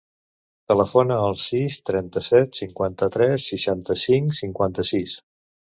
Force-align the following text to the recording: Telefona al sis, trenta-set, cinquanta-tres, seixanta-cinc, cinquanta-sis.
Telefona 0.71 1.17
al 1.25 1.37
sis, 1.43 1.77
trenta-set, 1.91 2.59
cinquanta-tres, 2.63 3.47
seixanta-cinc, 3.53 4.39
cinquanta-sis. 4.43 5.21